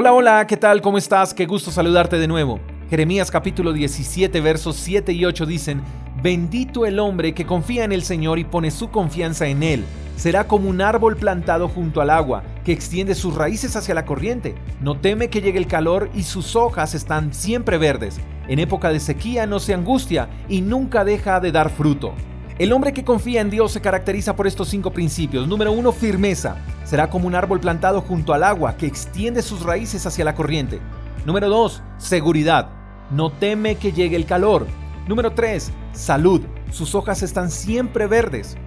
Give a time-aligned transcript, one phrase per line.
[0.00, 0.80] Hola, hola, ¿qué tal?
[0.80, 1.34] ¿Cómo estás?
[1.34, 2.58] Qué gusto saludarte de nuevo.
[2.88, 5.82] Jeremías capítulo 17 versos 7 y 8 dicen,
[6.22, 9.84] Bendito el hombre que confía en el Señor y pone su confianza en Él.
[10.16, 14.54] Será como un árbol plantado junto al agua, que extiende sus raíces hacia la corriente.
[14.80, 18.20] No teme que llegue el calor y sus hojas están siempre verdes.
[18.48, 22.14] En época de sequía no se angustia y nunca deja de dar fruto.
[22.60, 25.48] El hombre que confía en Dios se caracteriza por estos cinco principios.
[25.48, 26.56] Número uno, firmeza.
[26.84, 30.78] Será como un árbol plantado junto al agua que extiende sus raíces hacia la corriente.
[31.24, 32.68] Número dos, seguridad.
[33.10, 34.66] No teme que llegue el calor.
[35.08, 35.72] Número 3.
[35.92, 36.42] Salud.
[36.70, 38.58] Sus hojas están siempre verdes.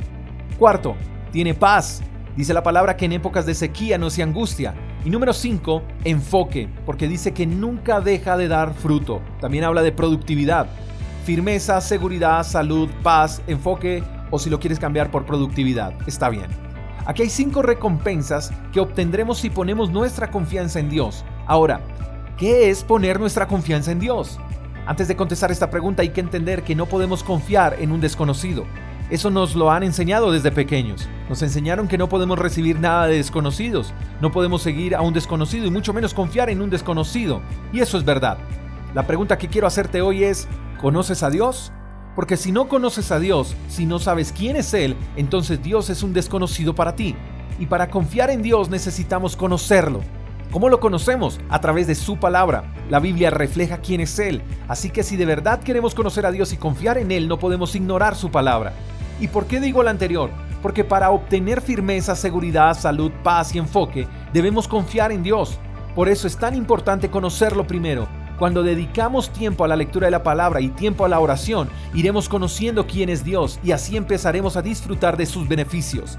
[0.58, 0.96] Cuarto,
[1.32, 2.02] tiene paz.
[2.36, 4.74] Dice la palabra que en épocas de sequía no se angustia.
[5.06, 9.22] Y número 5, enfoque, porque dice que nunca deja de dar fruto.
[9.40, 10.66] También habla de productividad
[11.24, 15.94] firmeza, seguridad, salud, paz, enfoque o si lo quieres cambiar por productividad.
[16.08, 16.48] Está bien.
[17.06, 21.26] Aquí hay cinco recompensas que obtendremos si ponemos nuestra confianza en Dios.
[21.48, 21.82] Ahora,
[22.38, 24.40] ¿qué es poner nuestra confianza en Dios?
[24.86, 28.66] Antes de contestar esta pregunta hay que entender que no podemos confiar en un desconocido.
[29.10, 31.08] Eso nos lo han enseñado desde pequeños.
[31.30, 35.66] Nos enseñaron que no podemos recibir nada de desconocidos, no podemos seguir a un desconocido
[35.66, 37.42] y mucho menos confiar en un desconocido.
[37.72, 38.38] Y eso es verdad.
[38.94, 40.48] La pregunta que quiero hacerte hoy es,
[40.84, 41.72] ¿Conoces a Dios?
[42.14, 46.04] Porque si no conoces a Dios, si no sabes quién es Él, entonces Dios es
[46.04, 47.16] un desconocido para ti.
[47.58, 50.02] Y para confiar en Dios necesitamos conocerlo.
[50.52, 51.40] ¿Cómo lo conocemos?
[51.50, 52.72] A través de su palabra.
[52.90, 54.44] La Biblia refleja quién es Él.
[54.68, 57.74] Así que si de verdad queremos conocer a Dios y confiar en Él, no podemos
[57.76, 58.74] ignorar su palabra.
[59.20, 60.30] ¿Y por qué digo lo anterior?
[60.62, 65.58] Porque para obtener firmeza, seguridad, salud, paz y enfoque, debemos confiar en Dios.
[65.96, 68.08] Por eso es tan importante conocerlo primero
[68.38, 72.28] cuando dedicamos tiempo a la lectura de la palabra y tiempo a la oración, iremos
[72.28, 76.18] conociendo quién es Dios y así empezaremos a disfrutar de sus beneficios.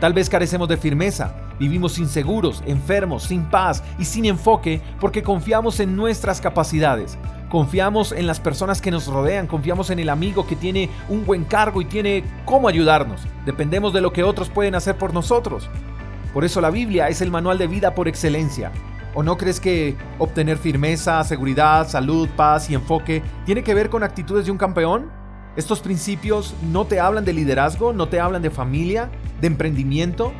[0.00, 5.80] Tal vez carecemos de firmeza, vivimos inseguros, enfermos, sin paz y sin enfoque porque confiamos
[5.80, 7.16] en nuestras capacidades.
[7.48, 11.44] Confiamos en las personas que nos rodean, confiamos en el amigo que tiene un buen
[11.44, 13.22] cargo y tiene cómo ayudarnos.
[13.46, 15.70] Dependemos de lo que otros pueden hacer por nosotros.
[16.32, 18.72] Por eso la Biblia es el manual de vida por excelencia.
[19.14, 24.02] ¿O no crees que obtener firmeza, seguridad, salud, paz y enfoque tiene que ver con
[24.02, 25.10] actitudes de un campeón?
[25.56, 29.08] ¿Estos principios no te hablan de liderazgo, no te hablan de familia,
[29.40, 30.32] de emprendimiento?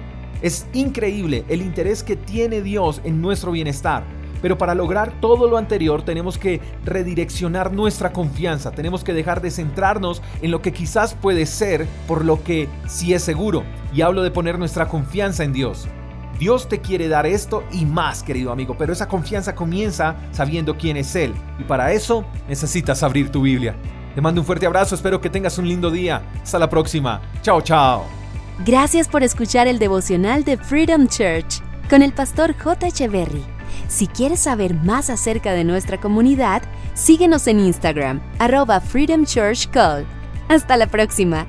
[0.42, 4.02] Es increíble el interés que tiene Dios en nuestro bienestar.
[4.42, 9.52] Pero para lograr todo lo anterior tenemos que redireccionar nuestra confianza, tenemos que dejar de
[9.52, 13.62] centrarnos en lo que quizás puede ser por lo que sí es seguro.
[13.94, 15.88] Y hablo de poner nuestra confianza en Dios.
[16.38, 20.96] Dios te quiere dar esto y más, querido amigo, pero esa confianza comienza sabiendo quién
[20.96, 21.34] es Él.
[21.58, 23.74] Y para eso necesitas abrir tu Biblia.
[24.14, 26.22] Te mando un fuerte abrazo, espero que tengas un lindo día.
[26.42, 27.20] Hasta la próxima.
[27.42, 28.04] Chao, chao.
[28.64, 32.86] Gracias por escuchar el devocional de Freedom Church con el pastor J.
[32.86, 33.42] Echeverry.
[33.88, 36.62] Si quieres saber más acerca de nuestra comunidad,
[36.94, 40.06] síguenos en Instagram, arroba Freedom Church Call.
[40.48, 41.46] Hasta la próxima.